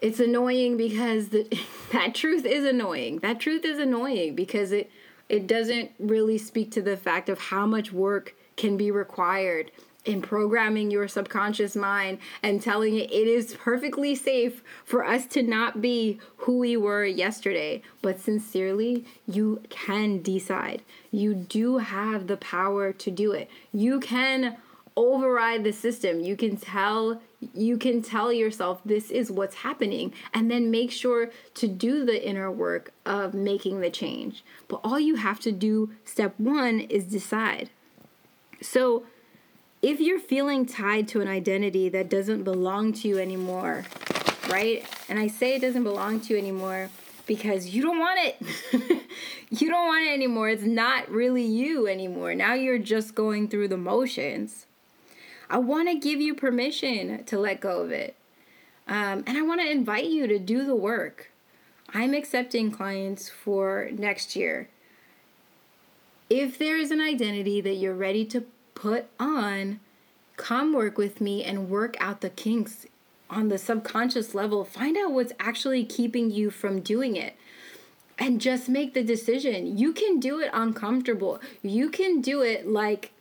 it's 0.00 0.20
annoying 0.20 0.76
because 0.76 1.28
the, 1.28 1.48
that 1.92 2.14
truth 2.14 2.44
is 2.44 2.64
annoying. 2.64 3.18
That 3.18 3.40
truth 3.40 3.64
is 3.64 3.78
annoying 3.78 4.34
because 4.34 4.72
it 4.72 4.90
it 5.28 5.46
doesn't 5.48 5.90
really 5.98 6.38
speak 6.38 6.70
to 6.72 6.82
the 6.82 6.96
fact 6.96 7.28
of 7.28 7.38
how 7.38 7.66
much 7.66 7.92
work 7.92 8.34
can 8.56 8.76
be 8.76 8.90
required 8.90 9.72
in 10.06 10.22
programming 10.22 10.90
your 10.90 11.08
subconscious 11.08 11.76
mind 11.76 12.18
and 12.42 12.62
telling 12.62 12.96
it 12.96 13.10
it 13.10 13.26
is 13.26 13.54
perfectly 13.54 14.14
safe 14.14 14.62
for 14.84 15.04
us 15.04 15.26
to 15.26 15.42
not 15.42 15.80
be 15.80 16.18
who 16.38 16.58
we 16.58 16.76
were 16.76 17.04
yesterday. 17.04 17.82
But 18.00 18.20
sincerely, 18.20 19.04
you 19.26 19.62
can 19.68 20.22
decide. 20.22 20.82
You 21.10 21.34
do 21.34 21.78
have 21.78 22.26
the 22.26 22.36
power 22.36 22.92
to 22.92 23.10
do 23.10 23.32
it. 23.32 23.50
You 23.72 24.00
can 24.00 24.56
override 24.96 25.62
the 25.62 25.72
system. 25.72 26.20
You 26.20 26.36
can 26.36 26.56
tell 26.56 27.20
you 27.54 27.76
can 27.76 28.00
tell 28.00 28.32
yourself 28.32 28.80
this 28.84 29.10
is 29.10 29.30
what's 29.30 29.56
happening 29.56 30.12
and 30.32 30.50
then 30.50 30.70
make 30.70 30.90
sure 30.90 31.30
to 31.54 31.68
do 31.68 32.04
the 32.04 32.26
inner 32.26 32.50
work 32.50 32.92
of 33.04 33.34
making 33.34 33.80
the 33.80 33.90
change. 33.90 34.42
But 34.68 34.80
all 34.82 34.98
you 34.98 35.16
have 35.16 35.38
to 35.40 35.52
do 35.52 35.90
step 36.04 36.34
1 36.38 36.80
is 36.80 37.04
decide. 37.04 37.68
So 38.62 39.04
if 39.86 40.00
you're 40.00 40.18
feeling 40.18 40.66
tied 40.66 41.06
to 41.06 41.20
an 41.20 41.28
identity 41.28 41.88
that 41.88 42.08
doesn't 42.08 42.42
belong 42.42 42.92
to 42.92 43.06
you 43.06 43.20
anymore, 43.20 43.84
right? 44.48 44.84
And 45.08 45.16
I 45.16 45.28
say 45.28 45.54
it 45.54 45.62
doesn't 45.62 45.84
belong 45.84 46.18
to 46.22 46.32
you 46.32 46.40
anymore 46.40 46.90
because 47.24 47.68
you 47.68 47.82
don't 47.82 48.00
want 48.00 48.18
it. 48.20 48.36
you 49.50 49.70
don't 49.70 49.86
want 49.86 50.08
it 50.08 50.12
anymore. 50.12 50.48
It's 50.48 50.64
not 50.64 51.08
really 51.08 51.44
you 51.44 51.86
anymore. 51.86 52.34
Now 52.34 52.54
you're 52.54 52.80
just 52.80 53.14
going 53.14 53.46
through 53.46 53.68
the 53.68 53.76
motions. 53.76 54.66
I 55.48 55.58
want 55.58 55.88
to 55.88 55.94
give 55.94 56.20
you 56.20 56.34
permission 56.34 57.22
to 57.22 57.38
let 57.38 57.60
go 57.60 57.80
of 57.82 57.92
it. 57.92 58.16
Um, 58.88 59.22
and 59.24 59.38
I 59.38 59.42
want 59.42 59.60
to 59.60 59.70
invite 59.70 60.06
you 60.06 60.26
to 60.26 60.40
do 60.40 60.66
the 60.66 60.74
work. 60.74 61.30
I'm 61.94 62.12
accepting 62.12 62.72
clients 62.72 63.28
for 63.28 63.88
next 63.92 64.34
year. 64.34 64.68
If 66.28 66.58
there 66.58 66.76
is 66.76 66.90
an 66.90 67.00
identity 67.00 67.60
that 67.60 67.74
you're 67.74 67.94
ready 67.94 68.24
to 68.24 68.46
put 68.76 69.06
on, 69.18 69.80
come 70.36 70.72
work 70.72 70.96
with 70.96 71.20
me 71.20 71.42
and 71.42 71.68
work 71.68 71.96
out 71.98 72.20
the 72.20 72.30
kinks 72.30 72.86
on 73.28 73.48
the 73.48 73.58
subconscious 73.58 74.34
level. 74.34 74.64
Find 74.64 74.96
out 74.96 75.10
what's 75.10 75.32
actually 75.40 75.84
keeping 75.84 76.30
you 76.30 76.50
from 76.50 76.80
doing 76.80 77.16
it 77.16 77.34
and 78.18 78.40
just 78.40 78.68
make 78.68 78.94
the 78.94 79.02
decision. 79.02 79.76
You 79.76 79.92
can 79.92 80.20
do 80.20 80.38
it 80.38 80.50
uncomfortable. 80.52 81.40
You 81.62 81.90
can 81.90 82.20
do 82.20 82.42
it 82.42 82.68
like 82.68 83.12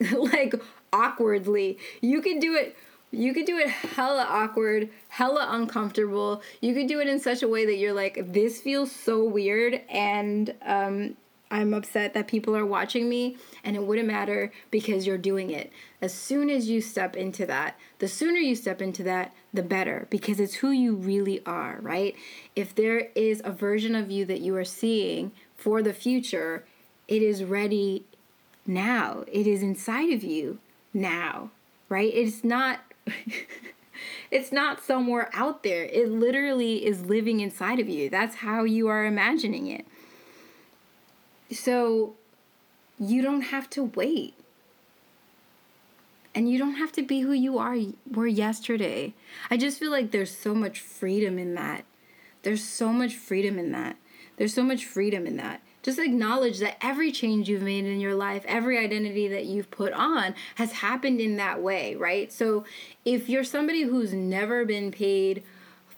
like 0.12 0.54
awkwardly. 0.92 1.78
You 2.00 2.22
can 2.22 2.38
do 2.38 2.54
it 2.54 2.76
you 3.12 3.34
could 3.34 3.46
do 3.46 3.58
it 3.58 3.68
hella 3.68 4.24
awkward, 4.28 4.88
hella 5.08 5.48
uncomfortable. 5.50 6.42
You 6.60 6.74
could 6.74 6.86
do 6.86 7.00
it 7.00 7.08
in 7.08 7.18
such 7.18 7.42
a 7.42 7.48
way 7.48 7.66
that 7.66 7.76
you're 7.76 7.92
like, 7.92 8.32
this 8.32 8.60
feels 8.60 8.92
so 8.92 9.24
weird, 9.24 9.80
and 9.90 10.54
um, 10.64 11.16
I'm 11.50 11.74
upset 11.74 12.14
that 12.14 12.28
people 12.28 12.56
are 12.56 12.64
watching 12.64 13.08
me, 13.08 13.36
and 13.64 13.74
it 13.74 13.82
wouldn't 13.82 14.06
matter 14.06 14.52
because 14.70 15.06
you're 15.06 15.18
doing 15.18 15.50
it. 15.50 15.72
As 16.00 16.14
soon 16.14 16.48
as 16.48 16.68
you 16.68 16.80
step 16.80 17.16
into 17.16 17.44
that, 17.46 17.76
the 17.98 18.06
sooner 18.06 18.38
you 18.38 18.54
step 18.54 18.80
into 18.80 19.02
that, 19.02 19.34
the 19.52 19.62
better 19.62 20.06
because 20.10 20.38
it's 20.38 20.54
who 20.54 20.70
you 20.70 20.94
really 20.94 21.44
are, 21.44 21.78
right? 21.80 22.14
If 22.54 22.74
there 22.74 23.08
is 23.14 23.42
a 23.44 23.50
version 23.50 23.94
of 23.94 24.10
you 24.10 24.24
that 24.26 24.40
you 24.40 24.54
are 24.56 24.64
seeing 24.64 25.32
for 25.56 25.82
the 25.82 25.92
future, 25.92 26.64
it 27.08 27.22
is 27.22 27.42
ready 27.42 28.04
now. 28.66 29.24
It 29.26 29.46
is 29.46 29.62
inside 29.62 30.12
of 30.12 30.22
you 30.22 30.58
now, 30.94 31.50
right? 31.88 32.12
It's 32.14 32.44
not 32.44 32.80
it's 34.30 34.52
not 34.52 34.82
somewhere 34.82 35.30
out 35.32 35.64
there. 35.64 35.84
It 35.84 36.10
literally 36.10 36.86
is 36.86 37.06
living 37.06 37.40
inside 37.40 37.80
of 37.80 37.88
you. 37.88 38.08
That's 38.08 38.36
how 38.36 38.62
you 38.64 38.86
are 38.88 39.04
imagining 39.04 39.66
it. 39.66 39.86
So 41.52 42.14
you 42.98 43.22
don't 43.22 43.42
have 43.42 43.68
to 43.70 43.84
wait. 43.84 44.34
And 46.34 46.48
you 46.48 46.58
don't 46.58 46.76
have 46.76 46.92
to 46.92 47.02
be 47.02 47.20
who 47.20 47.32
you 47.32 47.58
are 47.58 47.76
were 48.08 48.26
yesterday. 48.26 49.14
I 49.50 49.56
just 49.56 49.78
feel 49.78 49.90
like 49.90 50.10
there's 50.12 50.36
so 50.36 50.54
much 50.54 50.80
freedom 50.80 51.38
in 51.38 51.54
that. 51.54 51.84
There's 52.42 52.62
so 52.62 52.92
much 52.92 53.16
freedom 53.16 53.58
in 53.58 53.72
that. 53.72 53.96
There's 54.36 54.54
so 54.54 54.62
much 54.62 54.84
freedom 54.84 55.26
in 55.26 55.36
that 55.38 55.60
just 55.82 55.98
acknowledge 55.98 56.58
that 56.58 56.76
every 56.82 57.10
change 57.10 57.48
you've 57.48 57.62
made 57.62 57.86
in 57.86 58.00
your 58.00 58.14
life, 58.14 58.44
every 58.46 58.78
identity 58.78 59.28
that 59.28 59.46
you've 59.46 59.70
put 59.70 59.92
on 59.92 60.34
has 60.56 60.72
happened 60.72 61.20
in 61.20 61.36
that 61.36 61.62
way, 61.62 61.94
right? 61.94 62.32
So 62.32 62.64
if 63.04 63.28
you're 63.28 63.44
somebody 63.44 63.82
who's 63.82 64.12
never 64.12 64.64
been 64.64 64.90
paid 64.90 65.42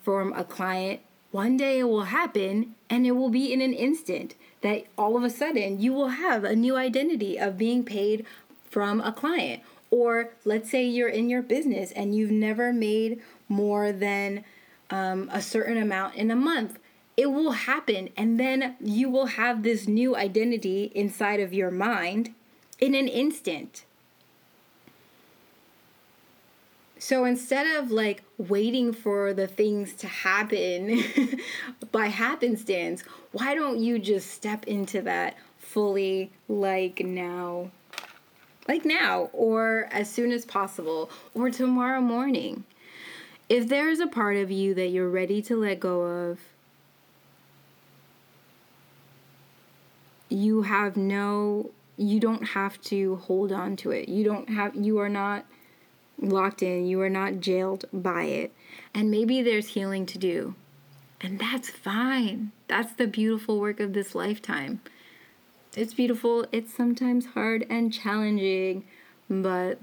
from 0.02 0.32
a 0.34 0.44
client, 0.44 1.00
one 1.32 1.56
day 1.56 1.80
it 1.80 1.88
will 1.88 2.04
happen 2.04 2.74
and 2.88 3.06
it 3.06 3.12
will 3.12 3.30
be 3.30 3.52
in 3.52 3.60
an 3.60 3.72
instant 3.72 4.34
that 4.60 4.84
all 4.96 5.16
of 5.16 5.24
a 5.24 5.30
sudden 5.30 5.80
you 5.80 5.92
will 5.92 6.08
have 6.08 6.44
a 6.44 6.54
new 6.54 6.76
identity 6.76 7.38
of 7.38 7.58
being 7.58 7.84
paid 7.84 8.24
from 8.70 9.00
a 9.00 9.12
client. 9.12 9.62
Or 9.90 10.30
let's 10.44 10.70
say 10.70 10.84
you're 10.84 11.08
in 11.08 11.28
your 11.28 11.42
business 11.42 11.90
and 11.92 12.14
you've 12.14 12.30
never 12.30 12.72
made 12.72 13.20
more 13.48 13.92
than 13.92 14.44
um, 14.88 15.28
a 15.32 15.42
certain 15.42 15.76
amount 15.76 16.14
in 16.14 16.30
a 16.30 16.36
month 16.36 16.78
it 17.16 17.26
will 17.26 17.52
happen 17.52 18.08
and 18.16 18.40
then 18.40 18.76
you 18.80 19.08
will 19.08 19.26
have 19.26 19.62
this 19.62 19.86
new 19.86 20.16
identity 20.16 20.90
inside 20.94 21.40
of 21.40 21.52
your 21.52 21.70
mind 21.70 22.34
in 22.80 22.94
an 22.94 23.08
instant. 23.08 23.84
So 27.02 27.24
instead 27.24 27.66
of 27.66 27.90
like 27.90 28.22
waiting 28.38 28.92
for 28.92 29.34
the 29.34 29.48
things 29.48 29.92
to 29.94 30.06
happen 30.06 31.02
by 31.90 32.06
happenstance, 32.06 33.02
why 33.32 33.56
don't 33.56 33.80
you 33.80 33.98
just 33.98 34.30
step 34.30 34.68
into 34.68 35.02
that 35.02 35.36
fully 35.58 36.30
like 36.46 37.04
now? 37.04 37.72
Like 38.68 38.84
now, 38.84 39.30
or 39.32 39.88
as 39.90 40.08
soon 40.08 40.30
as 40.30 40.44
possible, 40.44 41.10
or 41.34 41.50
tomorrow 41.50 42.00
morning. 42.00 42.62
If 43.48 43.68
there 43.68 43.88
is 43.88 43.98
a 43.98 44.06
part 44.06 44.36
of 44.36 44.52
you 44.52 44.72
that 44.74 44.90
you're 44.90 45.10
ready 45.10 45.42
to 45.42 45.56
let 45.56 45.80
go 45.80 46.02
of, 46.02 46.38
you 50.28 50.62
have 50.62 50.96
no 50.96 51.72
you 51.96 52.20
don't 52.20 52.50
have 52.50 52.80
to 52.82 53.16
hold 53.16 53.50
on 53.50 53.74
to 53.78 53.90
it. 53.90 54.08
You 54.08 54.22
don't 54.22 54.50
have 54.50 54.76
you 54.76 55.00
are 55.00 55.08
not 55.08 55.44
locked 56.30 56.62
in. 56.62 56.86
You 56.86 57.00
are 57.00 57.10
not 57.10 57.40
jailed 57.40 57.84
by 57.92 58.24
it. 58.24 58.54
And 58.94 59.10
maybe 59.10 59.42
there's 59.42 59.68
healing 59.68 60.06
to 60.06 60.18
do. 60.18 60.54
And 61.20 61.38
that's 61.38 61.70
fine. 61.70 62.52
That's 62.68 62.92
the 62.92 63.06
beautiful 63.06 63.60
work 63.60 63.80
of 63.80 63.92
this 63.92 64.14
lifetime. 64.14 64.80
It's 65.76 65.94
beautiful. 65.94 66.46
It's 66.52 66.74
sometimes 66.74 67.26
hard 67.26 67.64
and 67.70 67.92
challenging, 67.92 68.84
but 69.30 69.78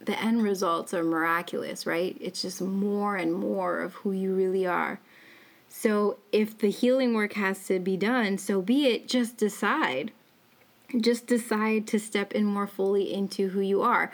the 0.00 0.18
end 0.20 0.42
results 0.42 0.92
are 0.92 1.04
miraculous, 1.04 1.86
right? 1.86 2.16
It's 2.20 2.42
just 2.42 2.60
more 2.60 3.16
and 3.16 3.32
more 3.32 3.80
of 3.80 3.94
who 3.94 4.12
you 4.12 4.34
really 4.34 4.66
are. 4.66 5.00
So 5.68 6.18
if 6.32 6.58
the 6.58 6.70
healing 6.70 7.14
work 7.14 7.34
has 7.34 7.66
to 7.66 7.78
be 7.78 7.96
done, 7.96 8.38
so 8.38 8.60
be 8.60 8.86
it, 8.86 9.08
just 9.08 9.36
decide. 9.36 10.12
Just 11.00 11.26
decide 11.26 11.86
to 11.88 11.98
step 11.98 12.32
in 12.32 12.44
more 12.44 12.66
fully 12.66 13.12
into 13.12 13.48
who 13.48 13.60
you 13.60 13.82
are. 13.82 14.10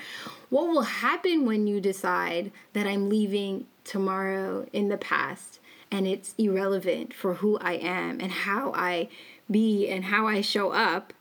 What 0.49 0.69
will 0.69 0.83
happen 0.83 1.45
when 1.45 1.67
you 1.67 1.81
decide 1.81 2.51
that 2.73 2.87
I'm 2.87 3.09
leaving 3.09 3.67
tomorrow 3.85 4.67
in 4.73 4.89
the 4.89 4.97
past 4.97 5.61
and 5.91 6.07
it's 6.07 6.35
irrelevant 6.39 7.13
for 7.13 7.35
who 7.35 7.59
I 7.59 7.75
am 7.75 8.21
and 8.21 8.33
how 8.33 8.73
I 8.75 9.09
be 9.51 9.89
and 9.89 10.05
how 10.05 10.27
I 10.27 10.41
show 10.41 10.73
up? 10.73 11.13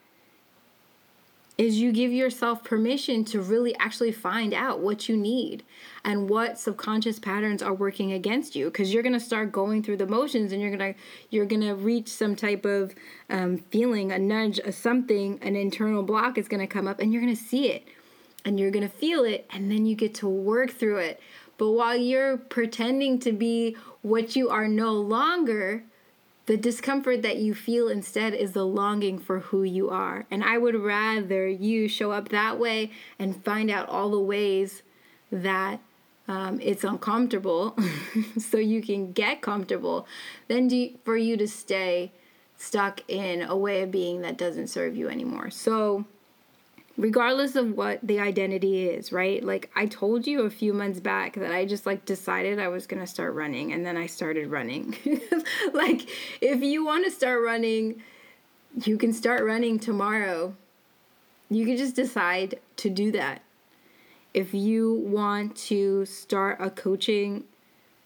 Is 1.61 1.79
you 1.79 1.91
give 1.91 2.11
yourself 2.11 2.63
permission 2.63 3.23
to 3.23 3.39
really 3.39 3.75
actually 3.75 4.11
find 4.11 4.51
out 4.51 4.79
what 4.79 5.07
you 5.07 5.15
need 5.15 5.63
and 6.03 6.27
what 6.27 6.57
subconscious 6.57 7.19
patterns 7.19 7.61
are 7.61 7.73
working 7.75 8.11
against 8.13 8.55
you. 8.55 8.65
Because 8.65 8.91
you're 8.91 9.03
going 9.03 9.13
to 9.13 9.19
start 9.19 9.51
going 9.51 9.83
through 9.83 9.97
the 9.97 10.07
motions 10.07 10.51
and 10.51 10.59
you're 10.59 10.75
going 10.75 10.95
to 10.95 10.99
you're 11.29 11.45
going 11.45 11.61
to 11.61 11.75
reach 11.75 12.07
some 12.07 12.35
type 12.35 12.65
of 12.65 12.95
um, 13.29 13.59
feeling 13.69 14.11
a 14.11 14.17
nudge 14.17 14.57
a 14.57 14.71
something 14.71 15.37
an 15.43 15.55
internal 15.55 16.01
block 16.01 16.39
is 16.39 16.47
going 16.47 16.61
to 16.61 16.65
come 16.65 16.87
up 16.87 16.99
and 16.99 17.13
you're 17.13 17.21
going 17.21 17.35
to 17.35 17.43
see 17.43 17.69
it 17.69 17.87
and 18.43 18.59
you're 18.59 18.71
going 18.71 18.89
to 18.89 18.95
feel 18.95 19.23
it 19.23 19.45
and 19.51 19.71
then 19.71 19.85
you 19.85 19.93
get 19.95 20.15
to 20.15 20.27
work 20.27 20.71
through 20.71 20.97
it. 20.97 21.21
But 21.59 21.73
while 21.73 21.95
you're 21.95 22.37
pretending 22.37 23.19
to 23.19 23.31
be 23.31 23.77
what 24.01 24.35
you 24.35 24.49
are 24.49 24.67
no 24.67 24.93
longer 24.93 25.83
the 26.45 26.57
discomfort 26.57 27.21
that 27.21 27.37
you 27.37 27.53
feel 27.53 27.87
instead 27.87 28.33
is 28.33 28.53
the 28.53 28.65
longing 28.65 29.19
for 29.19 29.39
who 29.39 29.63
you 29.63 29.89
are. 29.89 30.25
And 30.31 30.43
I 30.43 30.57
would 30.57 30.75
rather 30.75 31.47
you 31.47 31.87
show 31.87 32.11
up 32.11 32.29
that 32.29 32.59
way 32.59 32.91
and 33.19 33.43
find 33.43 33.69
out 33.69 33.87
all 33.87 34.09
the 34.09 34.19
ways 34.19 34.81
that 35.31 35.79
um, 36.27 36.59
it's 36.61 36.83
uncomfortable 36.83 37.75
so 38.37 38.57
you 38.57 38.81
can 38.81 39.11
get 39.11 39.41
comfortable 39.41 40.07
than 40.47 40.67
do, 40.67 40.91
for 41.03 41.17
you 41.17 41.37
to 41.37 41.47
stay 41.47 42.11
stuck 42.57 43.01
in 43.07 43.41
a 43.41 43.55
way 43.55 43.81
of 43.81 43.91
being 43.91 44.21
that 44.21 44.37
doesn't 44.37 44.67
serve 44.67 44.95
you 44.95 45.09
anymore. 45.09 45.49
So, 45.49 46.05
regardless 46.97 47.55
of 47.55 47.71
what 47.71 47.99
the 48.03 48.19
identity 48.19 48.87
is, 48.87 49.11
right? 49.11 49.43
Like 49.43 49.71
I 49.75 49.85
told 49.85 50.27
you 50.27 50.41
a 50.41 50.49
few 50.49 50.73
months 50.73 50.99
back 50.99 51.35
that 51.35 51.51
I 51.51 51.65
just 51.65 51.85
like 51.85 52.05
decided 52.05 52.59
I 52.59 52.67
was 52.67 52.87
going 52.87 52.99
to 52.99 53.07
start 53.07 53.33
running 53.33 53.73
and 53.73 53.85
then 53.85 53.97
I 53.97 54.07
started 54.07 54.47
running. 54.47 54.97
like 55.73 56.09
if 56.41 56.61
you 56.61 56.85
want 56.85 57.05
to 57.05 57.11
start 57.11 57.43
running, 57.43 58.01
you 58.83 58.97
can 58.97 59.13
start 59.13 59.43
running 59.43 59.79
tomorrow. 59.79 60.55
You 61.49 61.65
can 61.65 61.77
just 61.77 61.95
decide 61.95 62.59
to 62.77 62.89
do 62.89 63.11
that. 63.11 63.41
If 64.33 64.53
you 64.53 64.93
want 64.93 65.57
to 65.57 66.05
start 66.05 66.57
a 66.61 66.69
coaching 66.69 67.43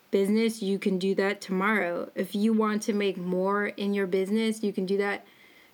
business, 0.09 0.61
you 0.61 0.79
can 0.79 0.97
do 0.97 1.13
that 1.15 1.41
tomorrow. 1.41 2.09
If 2.15 2.33
you 2.33 2.53
want 2.53 2.81
to 2.83 2.93
make 2.93 3.17
more 3.17 3.67
in 3.67 3.93
your 3.93 4.07
business, 4.07 4.63
you 4.63 4.73
can 4.73 4.85
do 4.85 4.97
that 4.97 5.25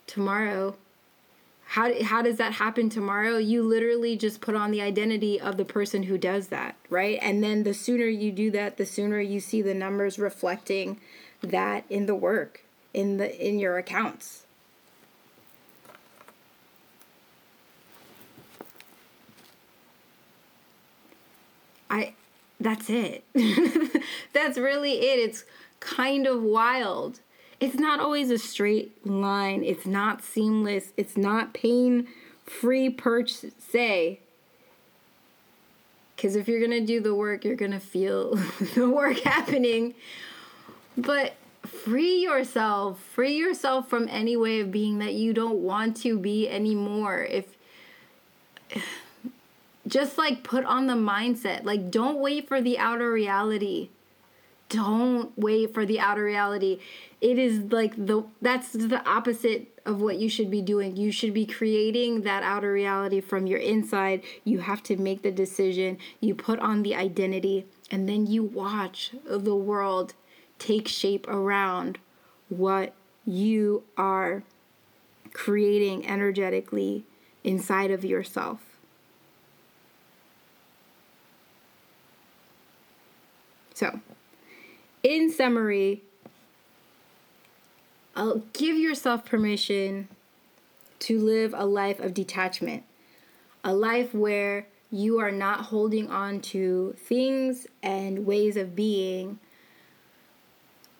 tomorrow 0.07 0.75
how, 1.71 2.03
how 2.03 2.21
does 2.21 2.35
that 2.35 2.51
happen 2.51 2.89
tomorrow? 2.89 3.37
You 3.37 3.63
literally 3.63 4.17
just 4.17 4.41
put 4.41 4.55
on 4.55 4.71
the 4.71 4.81
identity 4.81 5.39
of 5.39 5.55
the 5.55 5.63
person 5.63 6.03
who 6.03 6.17
does 6.17 6.49
that, 6.49 6.75
right? 6.89 7.17
And 7.21 7.41
then 7.41 7.63
the 7.63 7.73
sooner 7.73 8.07
you 8.07 8.33
do 8.33 8.51
that, 8.51 8.75
the 8.75 8.85
sooner 8.85 9.21
you 9.21 9.39
see 9.39 9.61
the 9.61 9.73
numbers 9.73 10.19
reflecting 10.19 10.99
that 11.39 11.85
in 11.89 12.07
the 12.07 12.13
work, 12.13 12.65
in 12.93 13.15
the 13.15 13.33
in 13.39 13.57
your 13.57 13.77
accounts. 13.77 14.43
I 21.89 22.15
that's 22.59 22.89
it. 22.89 23.23
that's 24.33 24.57
really 24.57 24.95
it. 24.95 25.19
It's 25.19 25.45
kind 25.79 26.27
of 26.27 26.43
wild 26.43 27.21
it's 27.61 27.75
not 27.75 27.99
always 27.99 28.31
a 28.31 28.39
straight 28.39 29.05
line. 29.05 29.63
It's 29.63 29.85
not 29.85 30.23
seamless. 30.23 30.91
It's 30.97 31.15
not 31.15 31.53
pain 31.53 32.07
free 32.43 32.89
per 32.89 33.25
se. 33.27 34.19
Because 36.15 36.35
if 36.35 36.47
you're 36.47 36.59
going 36.59 36.71
to 36.71 36.85
do 36.85 36.99
the 36.99 37.13
work, 37.13 37.45
you're 37.45 37.55
going 37.55 37.71
to 37.71 37.79
feel 37.79 38.35
the 38.75 38.89
work 38.89 39.19
happening. 39.19 39.93
But 40.97 41.35
free 41.63 42.17
yourself. 42.23 42.99
Free 42.99 43.37
yourself 43.37 43.87
from 43.87 44.07
any 44.09 44.35
way 44.35 44.59
of 44.59 44.71
being 44.71 44.97
that 44.97 45.13
you 45.13 45.31
don't 45.31 45.59
want 45.59 45.97
to 45.97 46.17
be 46.17 46.49
anymore. 46.49 47.23
If 47.23 47.45
just 49.87 50.17
like 50.17 50.43
put 50.43 50.65
on 50.65 50.87
the 50.87 50.95
mindset, 50.95 51.63
like 51.63 51.91
don't 51.91 52.17
wait 52.17 52.47
for 52.47 52.59
the 52.59 52.79
outer 52.79 53.11
reality. 53.11 53.89
Don't 54.71 55.37
wait 55.37 55.73
for 55.73 55.85
the 55.85 55.99
outer 55.99 56.23
reality 56.23 56.79
it 57.21 57.37
is 57.37 57.71
like 57.71 57.93
the 57.95 58.23
that's 58.41 58.73
the 58.73 59.07
opposite 59.07 59.79
of 59.85 60.01
what 60.01 60.17
you 60.17 60.27
should 60.27 60.49
be 60.49 60.61
doing. 60.61 60.97
You 60.97 61.11
should 61.11 61.33
be 61.33 61.45
creating 61.45 62.21
that 62.21 62.41
outer 62.41 62.73
reality 62.73 63.21
from 63.21 63.45
your 63.45 63.59
inside. 63.59 64.23
You 64.43 64.59
have 64.59 64.81
to 64.83 64.97
make 64.97 65.21
the 65.21 65.31
decision, 65.31 65.99
you 66.19 66.33
put 66.33 66.59
on 66.59 66.81
the 66.81 66.95
identity, 66.95 67.67
and 67.91 68.09
then 68.09 68.25
you 68.25 68.43
watch 68.43 69.11
the 69.25 69.55
world 69.55 70.15
take 70.57 70.87
shape 70.87 71.27
around 71.27 71.99
what 72.49 72.93
you 73.25 73.83
are 73.97 74.43
creating 75.31 76.07
energetically 76.07 77.05
inside 77.43 77.91
of 77.91 78.03
yourself. 78.03 78.59
So, 83.75 83.99
in 85.03 85.31
summary, 85.31 86.03
I'll 88.15 88.43
give 88.53 88.77
yourself 88.77 89.25
permission 89.25 90.07
to 90.99 91.19
live 91.19 91.53
a 91.57 91.65
life 91.65 91.99
of 91.99 92.13
detachment, 92.13 92.83
a 93.63 93.73
life 93.73 94.13
where 94.13 94.67
you 94.91 95.19
are 95.19 95.31
not 95.31 95.65
holding 95.65 96.09
on 96.09 96.41
to 96.41 96.93
things 96.97 97.65
and 97.81 98.25
ways 98.25 98.57
of 98.57 98.75
being 98.75 99.39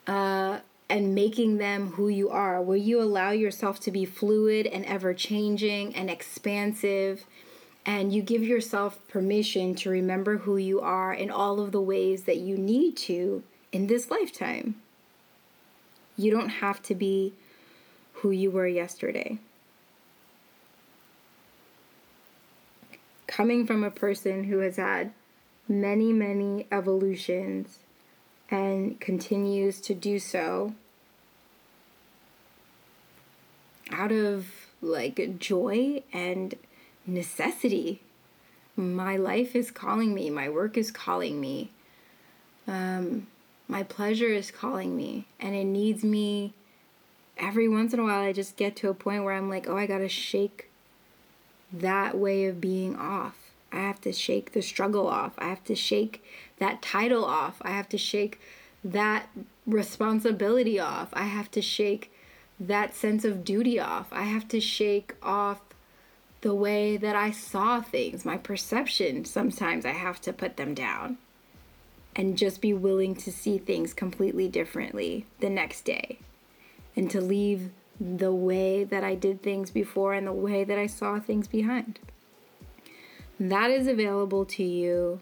uh, 0.06 0.58
and 0.88 1.14
making 1.14 1.58
them 1.58 1.92
who 1.92 2.08
you 2.08 2.28
are, 2.30 2.60
where 2.60 2.76
you 2.76 3.00
allow 3.00 3.30
yourself 3.30 3.78
to 3.80 3.90
be 3.90 4.04
fluid 4.04 4.66
and 4.66 4.84
ever 4.86 5.14
changing 5.14 5.94
and 5.94 6.10
expansive. 6.10 7.24
And 7.84 8.12
you 8.12 8.22
give 8.22 8.42
yourself 8.42 8.98
permission 9.08 9.74
to 9.76 9.90
remember 9.90 10.38
who 10.38 10.56
you 10.56 10.80
are 10.80 11.12
in 11.12 11.30
all 11.30 11.60
of 11.60 11.72
the 11.72 11.80
ways 11.80 12.22
that 12.24 12.38
you 12.38 12.56
need 12.56 12.96
to 12.98 13.42
in 13.72 13.86
this 13.86 14.10
lifetime. 14.10 14.76
You 16.16 16.30
don't 16.30 16.50
have 16.50 16.82
to 16.82 16.94
be 16.94 17.32
who 18.14 18.30
you 18.30 18.50
were 18.50 18.66
yesterday. 18.66 19.38
Coming 23.26 23.66
from 23.66 23.82
a 23.82 23.90
person 23.90 24.44
who 24.44 24.58
has 24.58 24.76
had 24.76 25.12
many, 25.66 26.12
many 26.12 26.66
evolutions 26.70 27.78
and 28.50 29.00
continues 29.00 29.80
to 29.80 29.94
do 29.94 30.18
so 30.18 30.74
out 33.90 34.12
of 34.12 34.46
like 34.82 35.38
joy 35.38 36.02
and 36.12 36.54
necessity. 37.06 38.02
My 38.76 39.16
life 39.16 39.56
is 39.56 39.70
calling 39.70 40.14
me, 40.14 40.28
my 40.28 40.48
work 40.48 40.76
is 40.76 40.90
calling 40.90 41.40
me. 41.40 41.70
Um, 42.66 43.26
my 43.72 43.82
pleasure 43.82 44.28
is 44.28 44.50
calling 44.50 44.94
me 44.94 45.24
and 45.40 45.54
it 45.54 45.64
needs 45.64 46.04
me 46.04 46.52
every 47.38 47.66
once 47.66 47.94
in 47.94 48.00
a 48.00 48.02
while 48.02 48.20
I 48.20 48.34
just 48.34 48.58
get 48.58 48.76
to 48.76 48.90
a 48.90 48.94
point 48.94 49.24
where 49.24 49.32
I'm 49.32 49.48
like, 49.48 49.66
"Oh, 49.66 49.78
I 49.78 49.86
got 49.86 49.98
to 49.98 50.10
shake 50.10 50.68
that 51.72 52.18
way 52.18 52.44
of 52.44 52.60
being 52.60 52.94
off. 52.94 53.50
I 53.72 53.76
have 53.76 53.98
to 54.02 54.12
shake 54.12 54.52
the 54.52 54.60
struggle 54.60 55.08
off. 55.08 55.32
I 55.38 55.48
have 55.48 55.64
to 55.64 55.74
shake 55.74 56.22
that 56.58 56.82
title 56.82 57.24
off. 57.24 57.62
I 57.62 57.70
have 57.70 57.88
to 57.88 57.96
shake 57.96 58.38
that 58.84 59.30
responsibility 59.66 60.78
off. 60.78 61.08
I 61.14 61.24
have 61.24 61.50
to 61.52 61.62
shake 61.62 62.12
that 62.60 62.94
sense 62.94 63.24
of 63.24 63.42
duty 63.42 63.80
off. 63.80 64.08
I 64.12 64.24
have 64.24 64.46
to 64.48 64.60
shake 64.60 65.14
off 65.22 65.62
the 66.42 66.54
way 66.54 66.98
that 66.98 67.16
I 67.16 67.30
saw 67.30 67.80
things, 67.80 68.26
my 68.26 68.36
perception. 68.36 69.24
Sometimes 69.24 69.86
I 69.86 69.92
have 69.92 70.20
to 70.22 70.32
put 70.34 70.58
them 70.58 70.74
down 70.74 71.16
and 72.14 72.36
just 72.36 72.60
be 72.60 72.72
willing 72.72 73.14
to 73.16 73.32
see 73.32 73.58
things 73.58 73.94
completely 73.94 74.48
differently 74.48 75.26
the 75.40 75.50
next 75.50 75.82
day 75.82 76.18
and 76.94 77.10
to 77.10 77.20
leave 77.20 77.70
the 78.00 78.32
way 78.32 78.84
that 78.84 79.04
I 79.04 79.14
did 79.14 79.42
things 79.42 79.70
before 79.70 80.14
and 80.14 80.26
the 80.26 80.32
way 80.32 80.64
that 80.64 80.78
I 80.78 80.86
saw 80.86 81.20
things 81.20 81.46
behind. 81.46 81.98
That 83.38 83.70
is 83.70 83.86
available 83.86 84.44
to 84.46 84.64
you. 84.64 85.20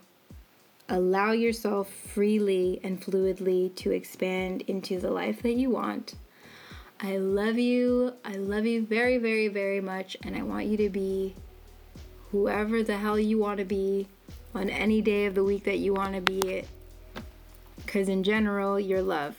Allow 0.89 1.33
yourself 1.33 1.89
freely 1.89 2.81
and 2.83 3.01
fluidly 3.01 3.75
to 3.77 3.93
expand 3.93 4.63
into 4.63 4.99
the 4.99 5.11
life 5.11 5.43
that 5.43 5.55
you 5.55 5.71
want. 5.71 6.15
I 6.99 7.17
love 7.17 7.59
you. 7.59 8.15
I 8.25 8.33
love 8.33 8.67
you 8.67 8.85
very, 8.85 9.19
very, 9.19 9.49
very 9.49 9.81
much. 9.81 10.17
And 10.23 10.37
I 10.37 10.43
want 10.43 10.67
you 10.67 10.77
to 10.79 10.89
be 10.91 11.35
whoever 12.33 12.83
the 12.83 12.99
hell 12.99 13.19
you 13.19 13.39
want 13.39 13.59
to 13.59 13.65
be 13.65 14.09
on 14.55 14.69
any 14.69 15.01
day 15.01 15.27
of 15.27 15.35
the 15.35 15.45
week 15.45 15.65
that 15.65 15.79
you 15.79 15.95
want 15.95 16.15
to 16.15 16.21
be 16.21 16.41
it 16.41 16.69
because 17.91 18.09
in 18.09 18.23
general, 18.23 18.79
you're 18.79 19.03
love. 19.03 19.37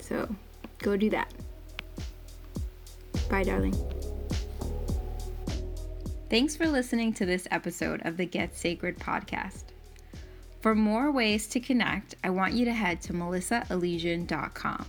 So 0.00 0.34
go 0.78 0.96
do 0.96 1.10
that. 1.10 1.30
Bye, 3.28 3.42
darling. 3.42 3.76
Thanks 6.30 6.56
for 6.56 6.66
listening 6.66 7.12
to 7.12 7.26
this 7.26 7.46
episode 7.50 8.00
of 8.06 8.16
the 8.16 8.24
Get 8.24 8.56
Sacred 8.56 8.98
podcast. 8.98 9.64
For 10.62 10.74
more 10.74 11.12
ways 11.12 11.46
to 11.48 11.60
connect, 11.60 12.14
I 12.24 12.30
want 12.30 12.54
you 12.54 12.64
to 12.64 12.72
head 12.72 13.02
to 13.02 13.12
melissaelysian.com. 13.12 14.86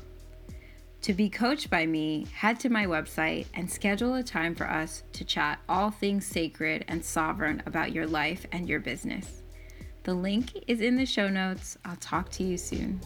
To 1.01 1.13
be 1.13 1.29
coached 1.29 1.69
by 1.69 1.85
me, 1.85 2.25
head 2.33 2.61
to 2.61 2.69
my 2.69 2.85
website 2.85 3.47
and 3.53 3.69
schedule 3.69 4.15
a 4.15 4.23
time 4.23 4.55
for 4.55 4.69
us 4.69 5.03
to 5.11 5.25
chat 5.25 5.59
all 5.67 5.91
things 5.91 6.25
sacred 6.25 6.85
and 6.87 7.03
sovereign 7.03 7.61
about 7.65 7.91
your 7.91 8.07
life 8.07 8.45
and 8.53 8.69
your 8.69 8.79
business. 8.79 9.41
The 10.05 10.13
link 10.13 10.51
is 10.67 10.81
in 10.81 10.97
the 10.97 11.05
show 11.07 11.29
notes. 11.29 11.79
I'll 11.83 11.95
talk 11.95 12.29
to 12.33 12.43
you 12.43 12.57
soon. 12.57 13.01